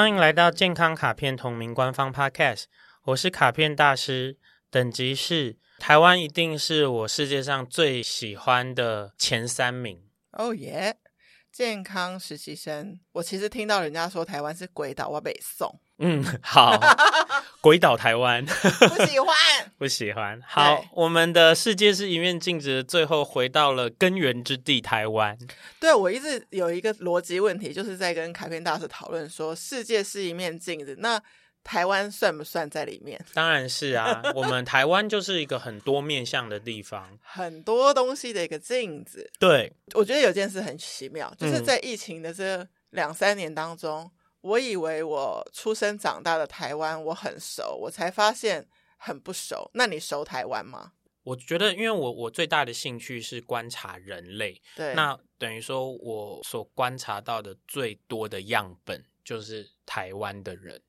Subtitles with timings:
[0.00, 2.64] 欢迎来到健康卡片同名官方 Podcast，
[3.04, 4.38] 我是卡片大师，
[4.70, 10.02] 等级是台湾，一定是我世界上最喜欢的前三名。
[10.32, 10.96] 哦耶！
[11.52, 15.78] 健康实习生，我其实听到人家说台湾是鬼岛，我北宋。
[16.02, 16.80] 嗯，好，
[17.60, 19.36] 鬼岛台湾，不喜欢，
[19.76, 20.40] 不喜欢。
[20.46, 25.36] 好，我们的世界是一面镜子，最后回到了根源之地台湾。
[25.78, 31.22] 对，我一直有一个逻辑问题，就是在跟卡片大师讨论说，世界是一面镜子，那
[31.62, 33.22] 台湾算不算在里面？
[33.34, 39.30] 当然是啊， 我们台湾就是一个很多面向的地方，很多东西的一个镜子。
[39.38, 44.00] 对，我觉得有件事很奇妙，就是在疫情的这两三年当中。
[44.04, 44.10] 嗯
[44.42, 49.70] 我以为我出生长大的台湾我很熟，我才发现很不熟。
[49.74, 50.92] 那你熟台湾吗？
[51.22, 60.80] 我觉得，因为我我最大的兴趣是观察人类，对，那等于说我所观察到的最多的样本就是台湾的人。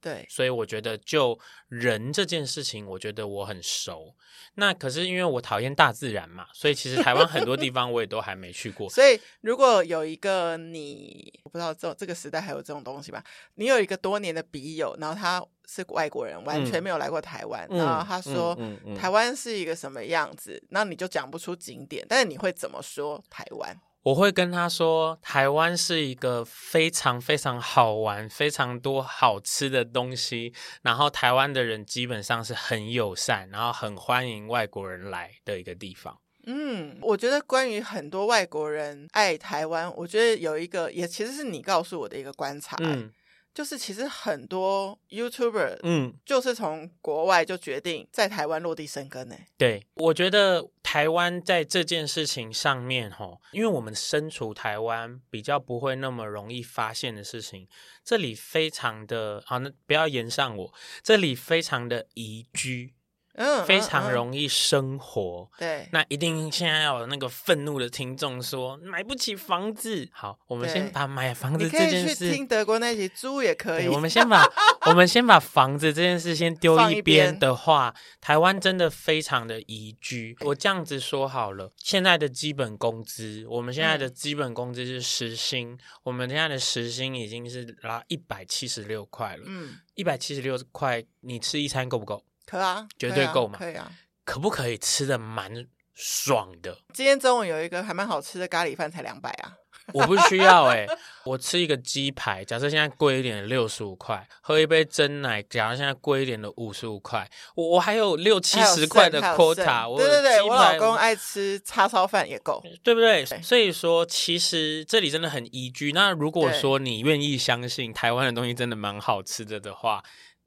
[0.00, 4.14] 对，所以我觉得就人这件事情，我觉得我很熟。
[4.54, 8.88] 那可是因为我讨厌大自然嘛，所以其实台湾很多地方我也都还没去过。
[8.90, 13.22] 所以如果有一个你，我不知道这这个时代还有这种东西吧？
[13.54, 23.76] 你有一个多年的笔友，然后他是外国人，完全没有来过台湾，嗯、然后他说、嗯嗯嗯、台湾是一个什么样子，那你就讲不出景点，但是你会怎么说台湾？
[24.04, 36.18] 我会跟他说，台湾是一个非常非常好玩、非常多好吃的东西，然后台湾的人基本上是很友善，然后很欢迎外国人来的一个地方。
[36.46, 42.76] 嗯，我觉得关于很多外国人爱台湾，我觉得有一个也其实是你告诉我的一个观察。
[42.80, 43.12] 嗯。
[43.58, 49.34] 就是其实很多 YouTuber，嗯，就是从国外就决定在台湾落地生根呢。
[49.56, 57.66] 对，我觉得台湾在这件事情上面，吼，因为我们身处台湾，比较不会那么容易发现的事情，
[58.04, 62.94] 这里非常的，好，那不要延上我，这里非常的宜居。
[63.38, 65.48] 嗯，非常容易生活。
[65.52, 70.08] 嗯嗯、对，那一定现在要有那个愤怒的听众说买不起房子。
[70.12, 73.88] 好，我们先把买房子这件事，听德国那集租也可以。
[73.88, 74.44] 我们先把
[74.86, 80.36] 我们先把房子这件事先丢一边的话，台湾真的非常的宜居。
[80.40, 89.42] 我这样子说好了，现在的基本工资，我们现在的基本工资是时薪，嗯、我们现在的时薪已经是拉一百七十六块了。
[89.46, 92.24] 嗯，一百七十六块，你吃一餐够不够？
[92.48, 93.92] 可啊，绝对够嘛，可以啊，
[94.24, 96.78] 可不可以吃的蛮爽的？
[96.94, 99.52] 今天中午有一个还蛮好吃的咖喱饭，才两百啊！
[99.94, 109.96] 我不需要哎、欸，我吃一个鸡排，假设现在贵一点的六十五块，喝一杯真奶，假设现在贵一点的五十五块，我我还有六七十块的 quota。
[109.96, 113.24] 对对对，我老公爱吃叉烧饭也够，对不对？
[113.24, 115.92] 对，所以说，其实这里真的很宜居。
[115.92, 120.02] 那如果说你愿意相信台湾的东西真的蛮好吃的的话，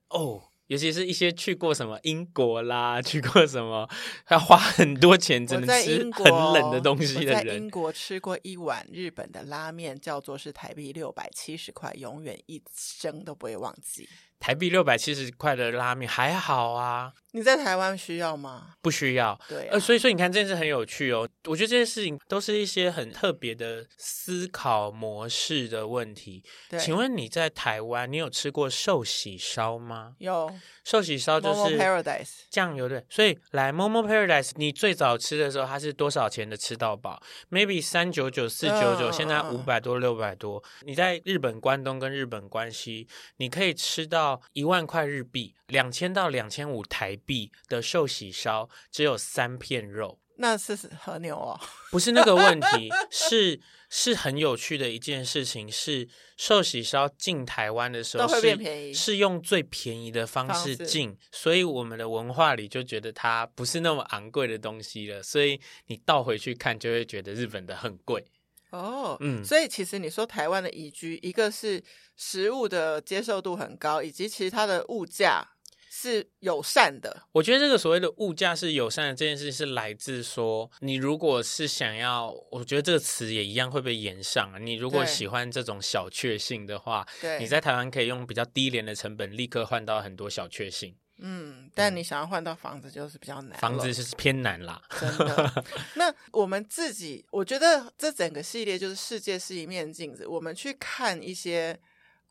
[0.10, 0.51] 哦。
[0.72, 3.90] 尤其是一些去过什么英国啦， 去过什么
[4.30, 14.08] 要花很多钱只能吃很冷的东西的人，我在英国吃过一碗日本的拉面，叫做是台币六百七十块，永远一生都不会忘记。
[14.42, 17.14] 台币六百七十块的拉面还好啊。
[17.34, 18.74] 你在台湾需要吗？
[18.82, 19.40] 不需要。
[19.48, 21.26] 对、啊，呃，所以说你看这件事很有趣哦。
[21.48, 26.44] 我觉得这些事情都是一些很特别的思考模式的问题。
[26.70, 30.14] 对，请问你在台湾，你有吃过寿喜烧吗？
[30.18, 30.54] 有，
[30.84, 33.02] 寿喜烧就是 Paradise 酱油的。
[33.10, 40.62] 所以来 Momo Paradise，你最早吃的时候，它是多少钱的吃到饱？Maybe 三九九、四九九，现在五百多、六百多。
[40.82, 43.08] 你在日本关东跟日本关西，
[43.38, 51.60] 你可以吃到一万块日币，两千到两千五台币的寿喜烧只有三片肉，那是和牛哦？
[51.90, 53.60] 不是那个问题， 是
[53.90, 68.26] 是很有趣的一件事情，是寿喜烧进台湾的时候是便宜，是用最便宜的方式进，所以我们的文化里就觉得它不是那么昂贵的东西了，所以你倒回去看就会觉得日本的很贵
[68.72, 69.16] 哦。
[69.22, 71.82] 嗯，所以其实你说台湾的宜居，一个是
[72.18, 75.48] 食物的接受度很高，以及其实它的物价。
[75.94, 84.58] 是友善的，我觉得这个所谓的物价是友善的这件事，是来自说，你如果是想要，我觉得这个词也一样会被延上啊。
[84.58, 90.96] 你如果喜欢这种小确幸的话，对，你在台湾可以用比较低廉的成本，立刻换到很多小确幸。
[91.22, 95.66] 嗯，但你想要换到房子就是比较难，房子是偏难啦，真的。
[95.96, 101.80] 那我们自己，我觉得这整个系列就是世界是一面镜子，我们去看一些。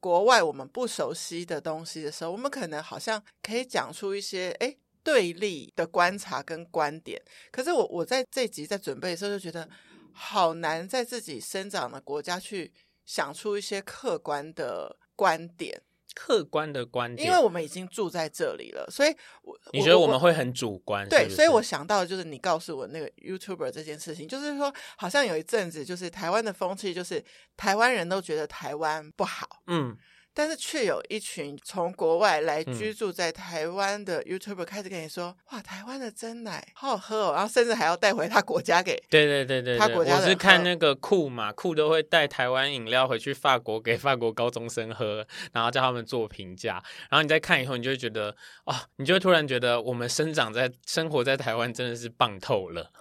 [0.03, 7.21] 国外我们不熟悉的东西的时候，我们可能好像可以讲出一些诶对立的观察跟观点。
[7.51, 9.69] 可是我我在这集在准备的时候就觉得
[10.15, 12.73] 好难，在自己生长的国家去
[13.05, 15.79] 想出一些客观的观点。
[16.15, 21.09] 客观的观点，因为我们已经住在这里了，所以我你觉得我们会很主观？
[21.09, 27.25] 对，是是所以我想到的就是你告诉我那个 YouTuber 这件事情，就是说好像有一阵子，就是台湾的风气，就是
[27.57, 29.97] 台湾人都觉得台湾不好，嗯。
[30.33, 40.17] 但是却有一群从国外来居住在台湾的 YouTuber 开始跟你说：“嗯、哇，台湾的真奶好好喝哦！”然后甚至还要带回他国家给对对对对，他国家。
[40.17, 46.83] 我是看那个酷嘛，酷都会带台湾饮料回去法国给法国高中生喝，然后叫他们做评价。
[47.11, 48.35] 然后你再看以后，你就会觉得
[48.65, 52.93] 哦，你就会突然觉得我们生长在生活在台湾真的是棒透了。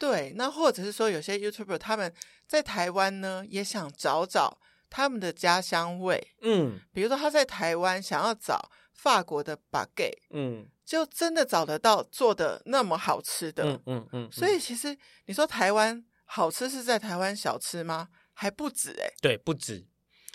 [0.00, 2.12] 对，那或者是说有些 YouTuber 他们
[2.48, 4.58] 在台湾呢，也想找找。
[4.92, 14.94] 他们的家乡味，嗯，比如说他在台湾想要找法国的 baguette，嗯，就真的找得到做的那么好吃的，嗯嗯所以其实
[15.24, 18.08] 你说台湾好吃是在台湾小吃吗？
[18.34, 19.86] 还不止哎、欸，对，不止。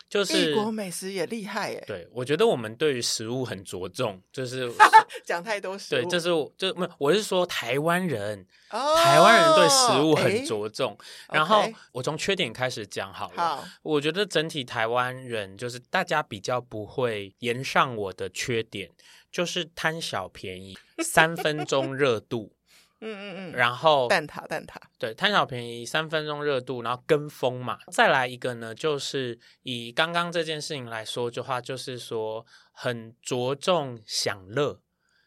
[0.09, 1.83] 就是异国美食也厉害耶！
[1.85, 4.71] 对，我觉得我们对于食物很着重，就是
[5.25, 6.01] 讲太多食物。
[6.01, 10.97] 对，这是就没有，我是说台湾人，哦、台湾人对食物很着重。
[11.29, 13.57] 诶然后我从缺点开始讲好了。
[13.57, 18.89] 好，我觉得整体台湾人就是大家比较不会延上我的缺点，
[19.31, 22.53] 就是贪小便宜，三分钟热度。
[22.99, 27.77] 嗯嗯嗯，然后蛋挞蛋挞，对，贪小便宜，三分钟热度，然后跟风嘛。
[27.91, 34.81] 再来一个呢，就是以刚刚这件事情来说的话，就是说很着重享乐，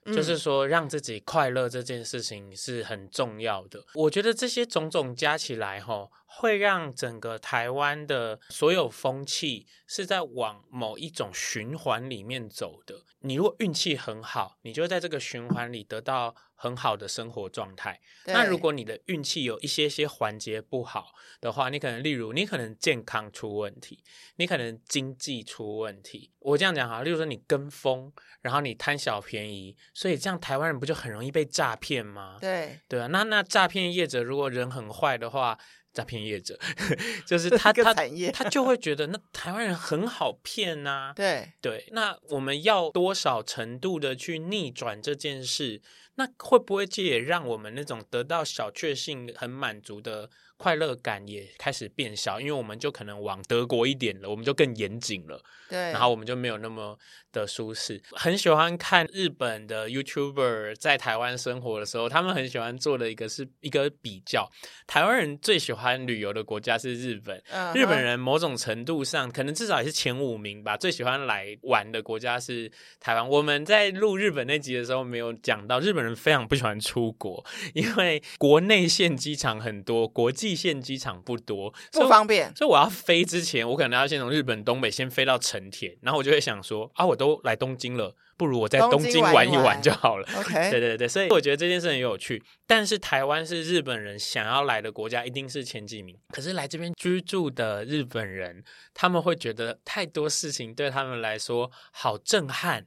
[0.05, 3.85] 嗯、就是说让自己快乐这件事情是很重要的。
[3.95, 13.05] 我觉得这些种种加起来，吼，会让整个台湾的所有风气是在往某一种循环里面走的。
[13.21, 16.35] 你如果运气很好，你就会在这个循环里得到。
[16.63, 17.99] 很好的生活状态。
[18.27, 24.05] 那如果你的运气有一些些环节不好的话，你可能例如你可能健康出问题，
[24.37, 26.31] 你可能经济出问题。
[26.41, 28.13] 我这样讲哈，例如说你跟风，
[28.43, 32.37] 然后你贪小便宜，所以这样台湾人不就很容易被诈骗吗？
[32.39, 35.59] 对对啊，那那诈骗业者如果人很坏的话，
[35.93, 36.59] 诈骗业者
[37.27, 37.93] 就是他他
[38.33, 41.13] 他就会觉得那台湾人很好骗呐、啊。
[41.15, 45.83] 对对，那我们要多少程度的去逆转这件事？
[46.17, 50.29] 那会不会这也让我们那种得到小确幸很满足的
[50.61, 52.39] 快乐感也开始变小？
[52.39, 55.43] 因为我们就可能往德国一点了，我们就更严谨了。
[55.71, 56.99] 对，然后我们就没有那么
[57.33, 58.03] 的舒适。
[58.11, 64.51] 很喜欢看日本的 YouTuber 在台湾生活的时候，他们很喜欢做的一个是一个比较。
[64.87, 67.75] 台湾人最喜欢旅游的国家是日本，uh huh.
[67.75, 70.77] 日本人某种程度上可能至少也是前五名吧。
[70.77, 73.27] 最喜欢来玩的国家是台湾。
[73.27, 76.11] 我们在录日本那集的时候没有讲到日本人。
[76.21, 77.43] 非常不喜欢出国，
[77.73, 82.45] 因为国内线机场很多，国际线机场不多，不方便。
[82.47, 90.29] 所以，所以我要飞之前，我可能要先从日本东北先飞到成田，然后我就会想说啊，我都来东京了，不如我在东京玩一玩就好了。
[90.37, 92.43] OK，对对对，所以我觉得这件事很有趣。
[92.67, 96.17] 但是台湾是日本人想要来的国家，一定是前几名。
[96.33, 98.63] 可是来这边居住的日本人，
[98.95, 102.87] 他们会觉得太多事情对他们来说好震撼。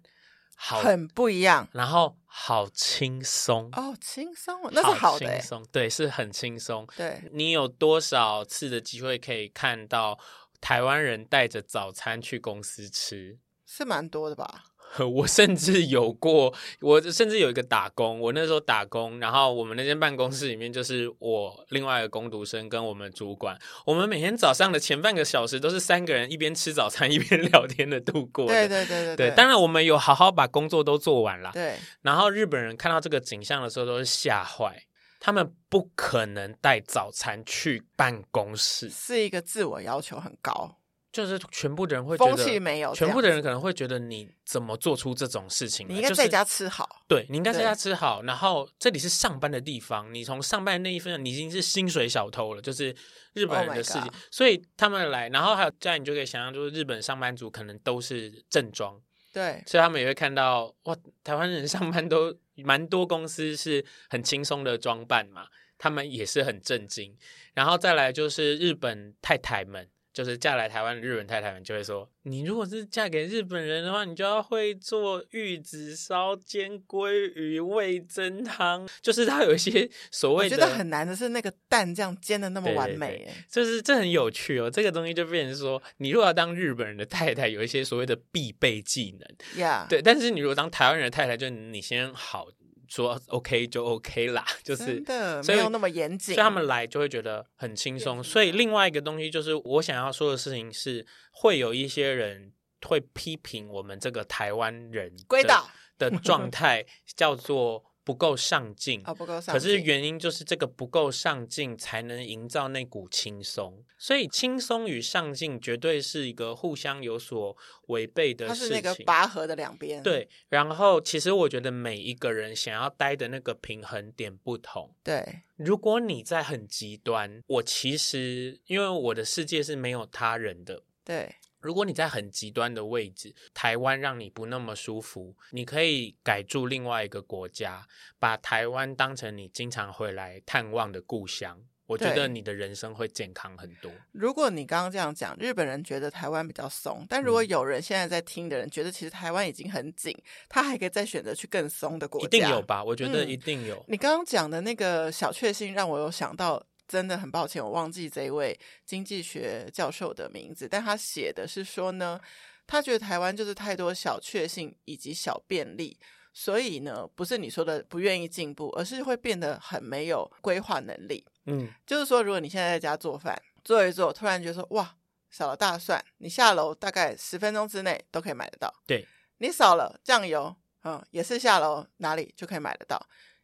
[0.55, 6.87] 好，很不一样，然后好轻松哦，轻松，那是好的，轻松，对，是很轻松。
[6.95, 10.17] 对，你有多少次的机会可以看到
[10.61, 13.39] 台湾人带着早餐去公司吃？
[13.65, 14.63] 是蛮多的吧。
[14.99, 18.19] 我甚至有过，我甚至有一个打工。
[18.19, 23.57] 我那时候打工，然后我们那间办公室里面就是我另外一个工读生跟我们主管。
[23.85, 28.53] 我们每天早上的前半个小时都是三个人一边吃早餐一边聊天的度过的。
[28.53, 29.29] 对对对对对。
[29.29, 31.51] 对，当然我们有好好把工作都做完了。
[31.53, 31.75] 对。
[32.01, 34.83] 然后日本人看到这个景象的时候都是吓坏，
[35.19, 40.77] 他们不可能带早餐去办公室，是一个自我要求很高。
[41.13, 45.87] 就是全部的人会觉得风气没有，全部的人可能会觉得你怎么做出这种事情？
[45.87, 48.23] 你应该在家吃好，就是、对，你应该在家吃好。
[48.23, 52.61] 然后这里是上班的地方，你从上班的那一分钟，你已经是薪水小偷了。
[52.63, 52.93] 就是
[53.33, 58.99] 日本人的事情，oh、所以他们来，然后还有这样，你就可以想象，就是日本上班族可能都是正装，
[59.31, 65.45] 对，所以他们也会看到哇，台湾人上班都蛮多，公司是很轻松的装扮嘛，
[65.77, 67.15] 他们也是很震惊。
[67.53, 69.87] 然后再来就是日本太太们。
[70.13, 78.87] 就是嫁来台湾的日本太太们就会说，你如果是嫁给日本人的话，你就要会做玉子烧、煎鲑鱼、味增汤。
[79.01, 84.69] 就是他有一些 所谓的，我觉得很难的是那个蛋这样煎的那么完美，哎，就是这很有趣哦。
[84.69, 90.01] 这个东西就变成说，你如果要当日本人的太太，有一些所谓的必备技能，呀，对。
[90.01, 92.47] 但是你如果当台湾人的太太，就你先好。
[92.93, 98.23] 说 OK 就 OK 啦，就是真的没有那么严谨，所以他们来就会觉得很轻松。
[98.23, 102.53] 所以另外一个东西就是我想要说的事情是，会有一些人
[102.87, 106.85] 会批评我们这个台湾人归岛的状态，
[107.15, 107.83] 叫做。
[108.03, 109.53] 不够上进，哦，不够上进。
[109.53, 113.83] 可是原因就是这个不够上进，才能营造那股轻松。
[113.97, 117.55] 所以轻松与上进绝对是一个互相有所
[117.87, 118.69] 违背的事情。
[118.69, 120.03] 它是那个拔河的两边。
[120.03, 124.93] 对，然后其实我觉得每一个人想要待的那个平衡点不同。
[125.03, 130.83] 对，如果你在很极端，我其实因为我的世界是没有他人的。
[131.05, 131.35] 对。
[131.63, 137.87] 如果你在很极端的位置，台湾让你不那么舒服，你可以改住另外一个国家，
[138.19, 141.57] 把台湾当成你经常回来探望的故乡。
[141.85, 143.91] 我觉得你的人生会健康很多。
[144.13, 150.15] 如果你刚刚这样讲，日本人觉得台湾比较松，但如果有人现在在听的人觉得其实台湾已经很紧，
[150.49, 152.83] 他还可以再选择去更松的国家，一定有吧？
[152.83, 153.75] 我觉得一定有。
[153.75, 156.61] 嗯，你刚刚讲的那个小确幸，让我有想到。
[156.87, 162.19] 真的很抱歉，我忘记这一位经济学教授的名字，但他写的是说呢，
[162.67, 165.97] 他觉得台湾就是太多小确幸以及小便利，
[166.33, 171.25] 所以呢，不是你说的不愿意进步，而是会变得很没有规划能力。
[171.45, 174.95] 嗯，就是说，如果你现在在家做饭，做一做，突然觉得说，哇，
[175.29, 178.73] 少了大蒜，你下楼大概十分钟之内都可以买得到。
[178.85, 179.07] 对，
[179.39, 182.99] 你少了酱油，嗯，也是下楼哪里就可以买得到。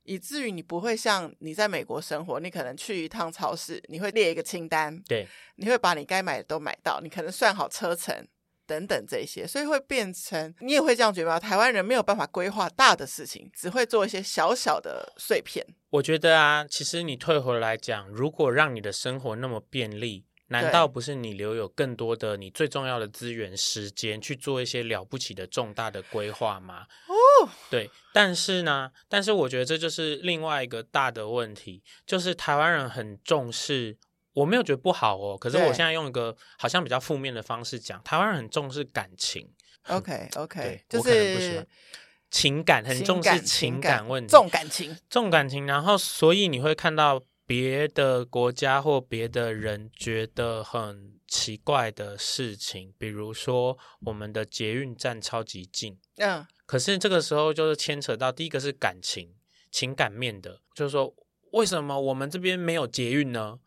[0.09, 8.27] 以至于你不会像你在美国生活，你可能去一趟超市，你会列一个清单，对，你会把你该买的都买到，你可能算好车程
[8.65, 11.39] 等等这些，所以会变成你也会这样觉得吗？
[11.39, 15.63] 台湾人没有办法规划大的事情，只会做一些小小的碎片。
[15.91, 26.87] 我觉得啊，其实你退回来讲，如果让你的生活那么便利，难道不是你留有更多的你最重要的资源时间去做一些了不起的重大的规划吗？
[27.69, 33.97] 对，但是呢，但是我觉得这就是另外一个大的问题，就是台湾人很重视，
[34.33, 39.49] 我没有觉得不好哦，可是我现在用一个好像比较负面的方式讲，台湾人很重视感情。
[39.87, 41.67] OK OK，就是我可能不喜欢
[42.29, 56.45] 情感，很重视情感问题，重感情，重感情，然后所以你会看到别的国家或别的人觉得很奇怪的事情，比如说我们的捷运站超级近，嗯。
[56.69, 59.33] 可是这个时候就是牵扯到第一个是感情、
[59.71, 61.15] 情感面的，就是说
[61.53, 63.57] 为什么我们这边没有捷运呢？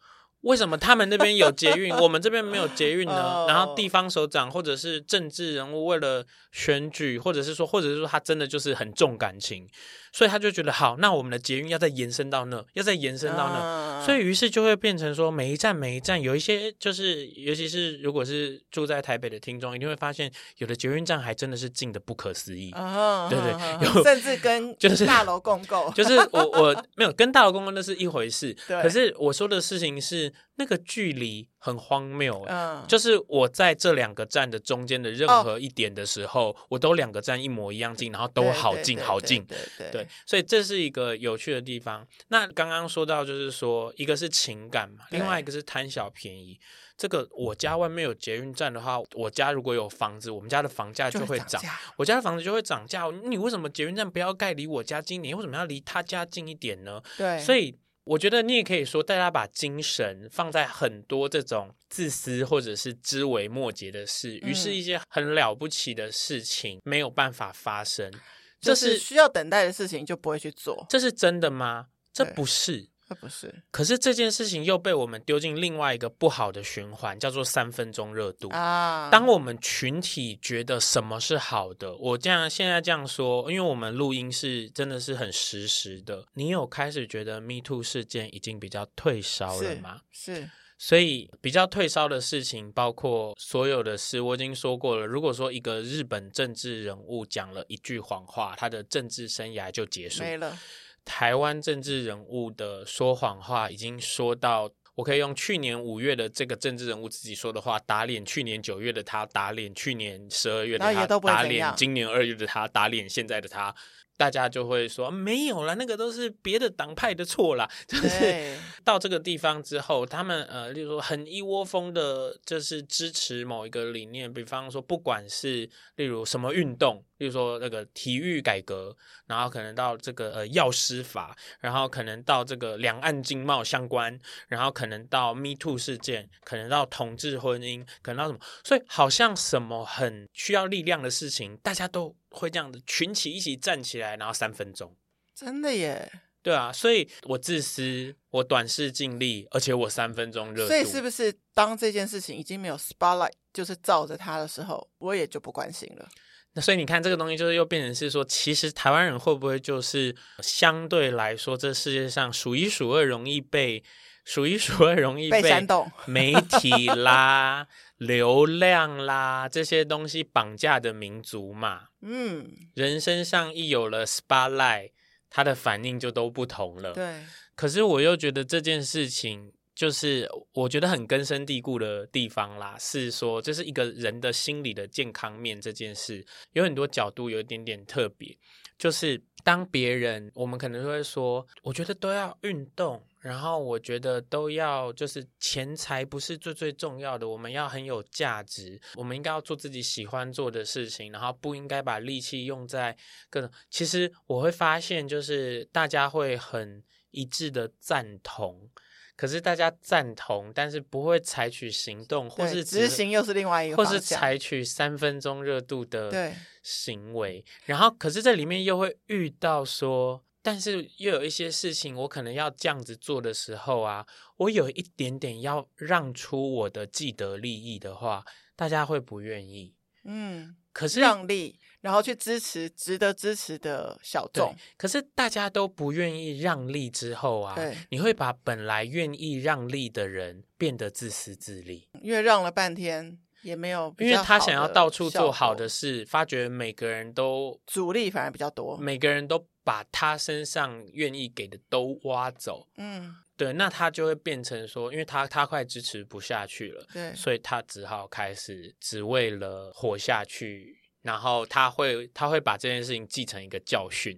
[0.43, 3.47] 为什么他们那边有捷运， 我们这边没有捷运呢？
[3.49, 9.67] 然后地方首长或者是政治人物为了选举，或者是说，或者是说他真的就是很重感情。
[10.15, 28.83] 所以他就觉得好，那我们的捷运要再延伸到那，要再延伸到那，uh, 所以于是就会变成说，每一站每一站有一些，就是尤其是如果是住在台北的听众，一定会发现有的捷运站还真的是近的不可思议，uh, 对对，有甚至跟就是大楼共构，就是我我没有跟大楼共构那是一回事， 对。
[28.83, 31.49] 可是我说的事情是那个距离。
[31.65, 42.05] 很荒谬，嗯，就是我在这两个站的中间的任何一点的时候，哦、我都两个站一模一样近，然后都好近好近，对对，对，所以这是一个有趣的地方。
[42.31, 46.59] 那刚刚说到就是说，一个是情感嘛，另外一个是贪小便宜。
[46.97, 51.63] 这个我家外面有捷运站的话，我家如果有房子，我们家的房价就会涨，
[51.97, 53.05] 我家的房子就会涨价。
[53.23, 55.37] 你为什么捷运站不要盖离我家近点？
[55.37, 57.01] 为什么要离他家近一点呢？
[57.17, 57.79] 对，所以。
[58.05, 68.13] 我觉得你也可以说，大家把精神放在很多这种自私或者是枝微末节的事，于是一些很了不起的事情没有办法发生。
[68.61, 70.87] 这是需要等待的事情，就不会去做。
[70.89, 71.89] 这是真的吗？
[72.13, 72.89] 这不是。
[73.15, 79.09] 不是，可是这件事情又被我们丢进另外一个不好的循环，叫做三分钟热度啊。
[79.11, 86.25] 当我们群体觉得什么是好的，我这样现在这样说，因为我们录音是真的是很实时的。
[86.35, 90.01] 你有开始觉得 Me Too 事件已经比较退烧了吗？
[90.11, 95.07] 是，是，所以比较退烧的事情包括所有的事，我已经说过了。
[95.07, 100.59] 如果说一个日本政治人物讲了一句谎话，他的政治生涯就结束没了。
[101.05, 113.75] 台湾政治人物的说谎话已经说到，我可以用去年五月的这个政治人物自己说的话打脸去年九月的他，打脸去年十二月的他，打脸今年二月的他，打脸现在的他。
[114.17, 117.69] 大家就会说没有了，那个都是别的党派的错啦。
[117.89, 134.17] 就是 到这个地方之后，他们呃，例如说很一窝蜂的，就是支持某一个理念，比方说不管是例如什么运动，例如说那个体育改革，然后可能到这个呃药师法，然后可能到这个两岸经贸相关，
[134.49, 142.17] 然后可能到 Me Too 事件，可能到同志婚姻，可能到什么，所以好像什么很需要力量的事情，大家都。
[142.33, 144.97] 会这样子群起一起站起来，然后三分钟，
[145.35, 146.11] 真的耶！
[146.43, 150.69] 对啊，所以我自私，我短视近利，而且我三分钟热度。
[150.69, 156.09] 所以是不是当这件事情已经没有 spotlight，就是照着他的时候，我也就不关心了？
[156.55, 163.83] 那所以你看，这个东西就是又变成是说，其实台湾人会不会就是相对来说，这世界上数一数二容易被
[164.25, 167.67] 数一数二容易被煽动媒体啦、
[168.07, 171.89] 流量啦这些东西绑架的民族嘛？
[172.01, 174.91] 嗯，人身上一有了 spotlight，
[175.31, 176.93] 他的反应就都不同了。
[176.93, 177.23] 对，
[177.55, 179.53] 可是我又觉得这件事情。
[179.75, 188.37] 就是我觉得很根深蒂固的地方啦，是说这是一个人的心理的健康面这件事，有很多角度有一点点特别。
[188.77, 202.97] 就是当别人，我们可能会说，我觉得都要运动，然后我觉得都要，就是钱财不是最最重要的，我们要很有价值，我们应该要做自己喜欢做的事情，然后不应该把力气用在
[203.31, 203.49] 各种。
[203.71, 208.69] 其实我会发现，就是大家会很一致的赞同。
[209.15, 217.45] 可是大家赞同，但是不会采取行动，或是执行又是另外一个，或是采取三分钟热度的行为。
[217.67, 224.07] 然后，可是这里面又会遇到说，但是又有一些事情，我可能要这样子做的时候啊，
[224.37, 228.25] 我有一点点要让出我的既得利益的话，
[228.57, 229.75] 大家会不愿意。
[230.05, 231.59] 嗯，可是让利。
[231.83, 260.79] 然后去支持值得支持的小众，可是大家都不愿意让利之后啊，对，你会把本来愿意让利的人变得自私自利，因为让了半天也没有，因为他想要到处做好的事，发觉每个人都阻力反而比较多，每个人都把他身上愿意给的都挖走，嗯，对，那他就会变成说，因为他他快支持不下去了，对，所以他只好开始只为了活下去。
[261.03, 264.17] 然后他会他会把这件事情记成一个教训，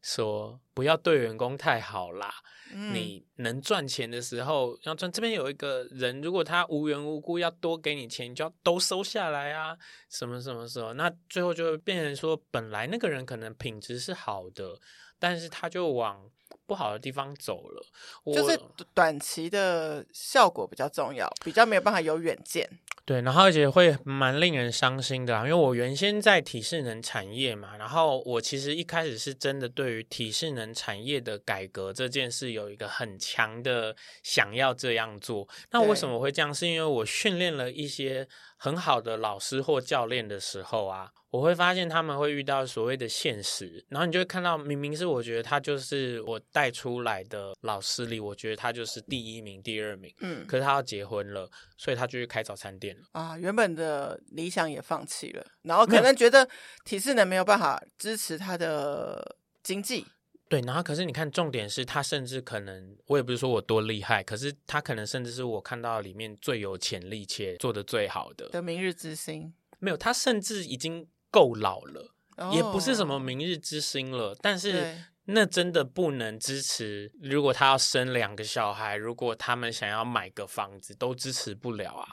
[0.00, 2.32] 说不要对员工太好啦。
[2.72, 5.10] 嗯、你能赚钱的时候要赚。
[5.10, 9.76] 这边有一个人，如果他无缘无故要多给你钱，你就要都收下来啊。
[10.08, 10.92] 什么什么时候？
[10.94, 14.78] 那最后就会变成说，本来那个人可能品质是好的，
[15.18, 16.30] 但是他就往
[16.66, 17.86] 不好的地方走了。
[18.32, 18.60] 就是
[18.94, 22.68] 短期的效果比较重要，比较没有办法有远见。
[23.10, 35.48] 对，然后而且会蛮令人伤心的啊，因为我原先在体适能产业嘛，然后我其实一开始是真的对于体适能产业的改革这件事有一个很强的想要这样做。
[35.72, 36.54] 那为什么会这样？
[36.54, 38.28] 是因为我训练了一些
[38.60, 41.10] 很好的老师或教练的时候啊。
[41.30, 56.48] 我会发现他们会遇到所谓的现实，然后你就会看到，明明是我觉得他就是我带出来的老师里，我觉得他就是第一名、第二名，嗯，可是他要结婚了，所以他就去开早餐店了啊，原本的理想也放弃了，然后可能觉得
[56.84, 60.04] 体适能没有办法支持他的经济，
[60.50, 71.08] 对，然后可是你看，重点是他甚至可能，我也不是说我多厉害，可是他可能甚至是我看到里面最有潜力且做的最好的的明日之星，没有，他甚至已经。
[71.32, 77.12] 够老了，oh, 也不是什么明日之星了，但是那真的不能支持。
[77.22, 82.06] 如果他要生两个小孩，如果他们想要买个房子，都支持不了啊。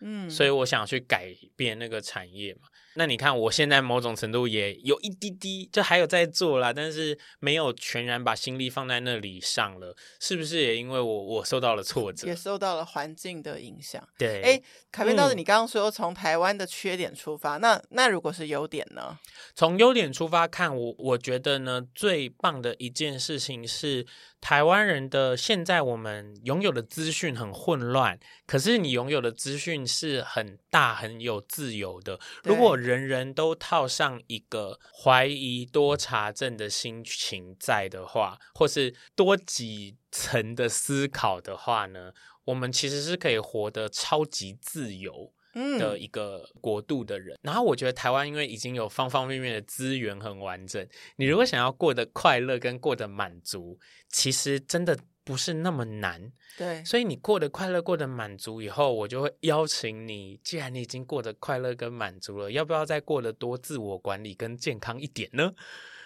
[0.00, 2.68] 嗯，所以我想去改变那个产业嘛。
[2.94, 14.02] 那你看，我现在某种程度也有一滴滴，就还有在做啦，但是没有全然把心力放在那里上了，是不是也因为我我受到了挫折，也受到了环境的影响？
[14.18, 19.18] 对，哎，卡片，倒是你刚刚说从台湾的缺点出发，嗯、那那如果是优点呢？
[19.54, 24.06] 从优点出发看，我我觉得呢，最棒的一件事情是。
[24.42, 32.18] 台湾人的现在，我们拥有的资讯很混乱，可是你拥有的资讯是很大、很有自由的。
[32.42, 42.12] 如果人人都套上一个怀疑多查证的心情在的话，或是多几层的思考的话呢，
[42.44, 45.32] 我们其实是可以活得超级自由。
[45.78, 56.32] 的一个国度的人，嗯、然后我觉得台湾因为已经有方方面面的资源很完整，你如果想要过得快乐跟过得满足，其实真的不是那么难。
[56.56, 65.52] 对，所以你过得快乐、过得满足以后，我就会邀请你，既然你已经过得快乐跟满足了，要不要再过得多自我管理跟健康一点呢？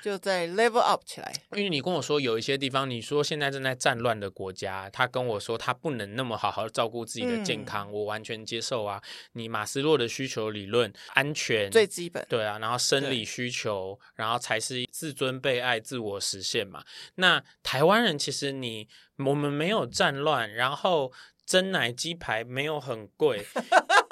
[0.02, 9.02] 就在 level up 起来，因为你跟我说有一些地方，你说现在正在战乱的国家，他跟我说他不能那么好好照顾自己的健康，嗯、我完全接受啊。
[9.32, 16.84] 你马斯洛的需求理论，安全最基本，对啊，然后生理需求，然后才是自尊、被爱、自我实现嘛。
[17.16, 21.12] 那台湾人其实你我们没有战乱，然后
[21.44, 23.44] 蒸奶鸡排没有很贵，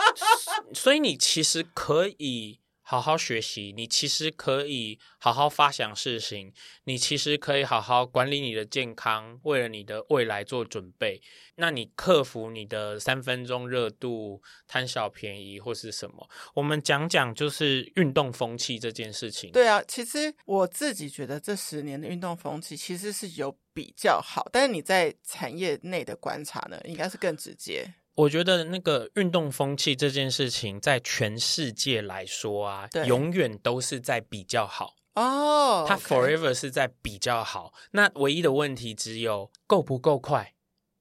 [0.74, 2.60] 所以你其实可以。
[2.94, 6.52] 好好学习，你其实可以好好发想事情，
[6.84, 11.20] 你其实可以好好管理你的健康，为了你的未来做准备。
[11.56, 16.28] 那你克服你的三分钟热度、贪小便宜或是什么？
[16.54, 19.50] 我们讲讲就是运动风气这件事情。
[19.50, 27.92] 对啊，其实我自己觉得这十年的运动风气其实是有比较好，但是你在产业内的观察呢，应该是更直接。
[28.16, 35.80] 我觉得那个运动风气这件事情，在全世界来说啊，永远都是在比较好哦。
[35.80, 37.72] Oh, 它 forever 是在比较好。
[37.90, 40.54] 那唯一的问题只有够不够快。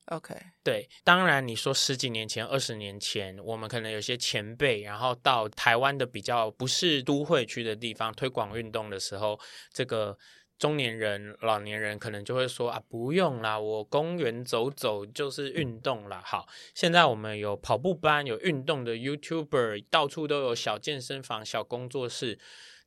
[0.07, 9.39] OK，对，当然你说十几年前、二十年前，我们可能有些前辈，然后到台湾的比较不是都会区的地方推广运动的时候，
[9.71, 10.17] 这个。
[10.63, 16.21] 中年人、老年人可能就会说啊，不用啦，我公园走走就是运动啦。
[16.23, 22.39] 好，现在我们有跑步班，有运动的 YouTuber，到处都有小健身房、小工作室。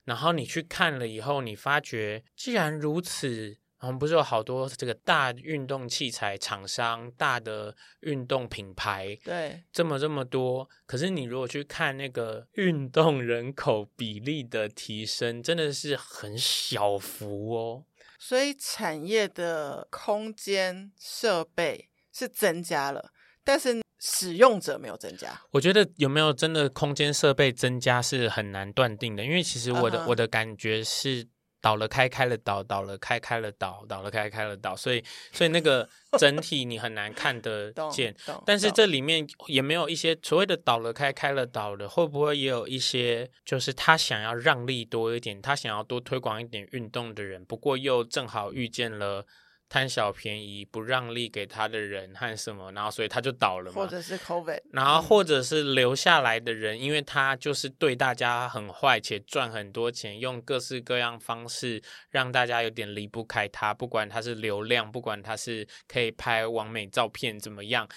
[0.04, 3.58] 然后你去看了以后，你发觉既然如此。
[3.86, 10.68] 我们不是有好多这个大运动器材厂商、大的运动品牌，对，这么这么多。
[10.86, 17.84] 可是你如果去看那个运动人口比例的提升，真的是很小幅哦。
[18.18, 23.12] 所以产业的空间设备是增加了，
[23.44, 25.40] 但是使用者没有增加。
[25.52, 30.08] 我觉得有没有真的空间设备增加是很难断定的，因为其实我的、uh-huh.
[30.08, 31.28] 我的感觉是。
[31.66, 35.02] 倒了开开了倒，倒了开开了倒，倒了开开了倒，所以
[35.32, 38.14] 所以那个整体你很难看得见。
[38.44, 49.26] 但是这里面也没有一些所谓的倒了开开了倒的，会不会也有一些就是他想要让利多一点，他想要多推广一点运动的人，不过又正好遇见了。
[49.68, 53.76] 贪小便宜不让利给他的人和什么，然后所以他就倒了嘛。
[53.76, 63.74] 或者是 COVID，然后或者是留下来的人，因为他就是对大家很坏且赚很多钱，用各式各样方式让大家有点离不开他。
[63.74, 67.88] 不管他是流量，不管他是可以拍完美照片怎么样，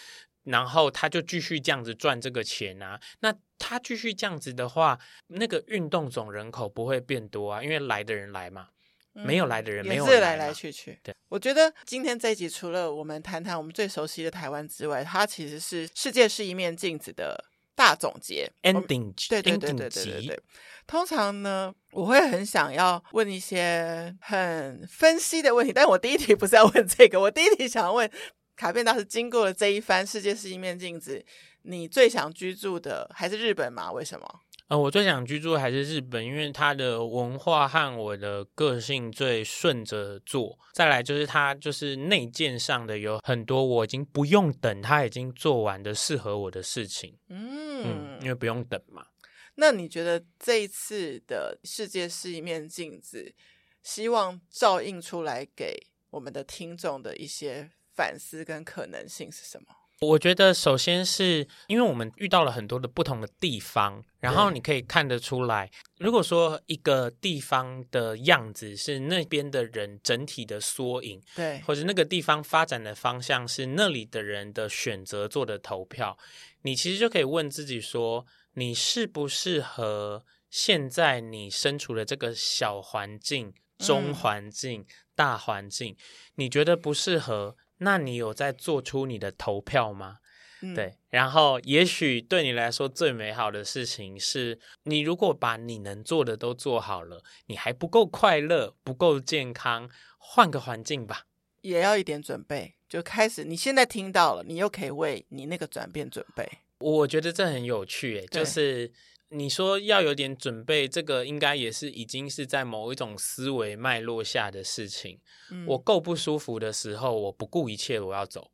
[0.46, 3.00] 然后他就继续这样子赚这个钱啊。
[3.20, 8.70] 那他继续这样子的话，那个运动总人口不会变多啊，因为来的人来嘛。
[9.14, 10.98] 没有来的人，没有是来来去去。
[11.04, 17.44] 对，我觉得今天这一集除了我们谈谈我们最熟悉的台湾之外，它其实是世界是一面镜子的
[17.76, 18.50] 大总结。
[18.64, 20.40] Ending，对对对对对对对。
[20.88, 28.10] 通常呢，我会很想要问一些很分析的问题，但我第一题不是要问这个，我第一题想要问
[28.56, 31.24] 卡片大师，经过了这一番世界是一面镜子，
[31.64, 33.92] 你最想居住的还是日本吗？
[33.92, 34.42] 为什么？
[34.70, 40.60] 呃，我最想居住还是日本，因为它的文化和我的个性最顺着做。
[40.74, 47.18] 再来就是它就是内建上的有很多我已经不用等，它已经做完的适合我的事情。
[47.30, 49.08] 嗯，嗯，因为不用等嘛。
[49.56, 53.34] 那你觉得这一次的世界是一面镜子，
[53.82, 59.66] 希望照映出来给我们的听众的一些反思跟可能性是什么？
[60.02, 76.18] 我觉得，首先是因为我们遇到了很多的不同的地方，然后你可以看得出来，如果说一个地方的样子是那边的人整体的缩影，对，或者那个地方发展的方向是那里的人的选择做的投票，
[76.62, 85.98] 你其实就可以问自己说，你适不适合现在你身处的这个小环境、中环境、大环境？
[86.36, 87.58] 你觉得不适合？
[87.80, 90.20] 那你有在做出你的投票吗？
[90.62, 101.26] 嗯，对，然后也许对你来说最美好的事情是，你如果把你能做的都做好了，你还不够快乐，不够健康，换个环境吧，
[101.62, 102.76] 也要一点准备。
[102.88, 106.48] 就开始，你现在听到了，你又可以为你那个转变准备。
[106.80, 108.92] 我觉得这很有趣，诶，就是。
[109.32, 115.20] 你说要有点准备，这个应该也是已经是在某一种思维脉络下的事情。
[115.52, 118.50] 嗯，我够不舒服的时候，我不顾一切，我要走。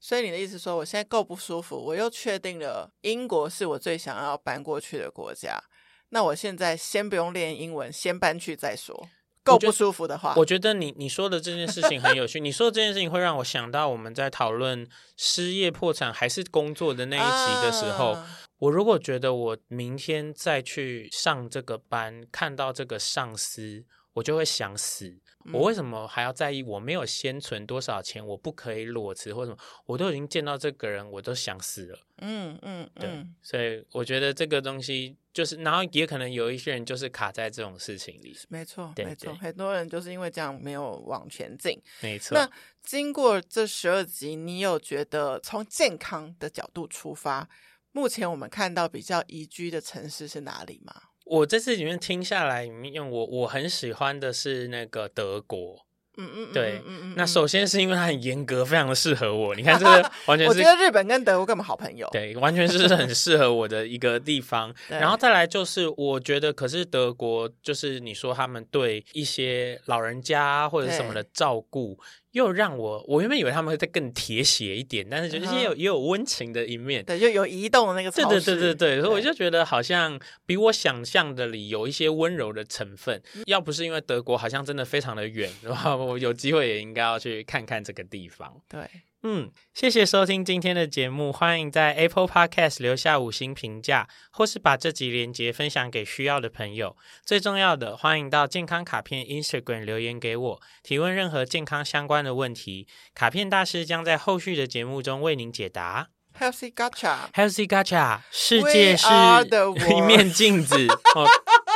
[0.00, 5.62] 所以你的意思说，我现在够不舒服，我又确定了英国是我最想要搬过去的国家。
[6.08, 9.08] 那我现在先不用练英文，先搬去再说。
[9.44, 12.40] 够不舒服的话，我觉得你你说的这件事情很有趣。
[12.40, 18.10] 你说的这件事情会让我想到我们在讨论失业、破产还是工作的那一集的时候。
[18.10, 18.28] 啊
[18.58, 25.18] 我如果觉得我明天再去上这个班，看到这个上司，我就会想死。
[25.52, 26.60] 我为什么还要在意？
[26.60, 29.56] 我没有先存多少钱，我不可以裸辞或什么？
[29.84, 31.98] 我都已经见到这个人，我都想死了。
[32.18, 33.26] 嗯嗯，嗯，对。
[33.42, 38.36] 所以我觉得这个东西就是，然后也可能有一些人就是卡在这种事情里。
[38.48, 41.80] 没错，没错，很多人就是因为这样没有往前进。
[42.00, 42.36] 没错。
[42.36, 42.50] 那
[42.82, 47.48] 经过这十二集，你有觉得从健康的角度出发？
[47.96, 50.92] 目前我们看到比较宜居的城市是哪里吗？
[51.24, 55.86] 我这次里面听下来，里面我我很喜欢的是那个德国。
[56.18, 59.54] 嗯嗯，对，嗯嗯，那首先是因为它很严格，非常的适合我。
[59.54, 62.06] 你看，这个 完全是，我觉得日本跟德国根本好朋友。
[62.12, 64.74] 对，完全是很适合我的一个地方。
[64.88, 71.98] 然后再来就是，我觉得可是德国，就是你说他们对一些老人家或者什么的照顾。
[72.36, 83.20] 又让我，我原本以为他们会再更铁血一点，但是就是也有、嗯、也有温情的一面，对，就有移动的那个对对对对对，所以我就觉得好像比我想象的里有一些温柔的成分。
[83.34, 88.54] 嗯、要不是因为德国好像真的非常的远，然后 我有机会也应该要去看看这个地方。
[88.68, 88.80] 对。
[89.28, 96.96] 嗯，谢谢收听今天的节目，欢迎在 Apple Podcast 留下五星评价，或是把这集连接分享给需要的朋友。
[97.24, 102.86] 最重要的，欢迎到健康卡片 Instagram 留言给我，提问任何健康相关的问题，
[103.16, 106.10] 卡片大师将在后续的节目中为您解答。
[106.38, 109.08] Healthy Gacha，Healthy Gacha，世界是
[109.92, 110.86] 一面镜子，
[111.16, 111.26] 哦，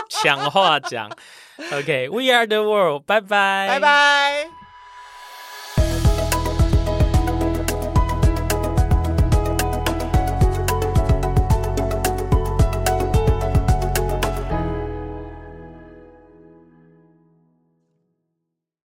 [0.09, 1.11] 强话讲
[1.73, 4.60] ，OK，We are the world，拜拜，拜拜。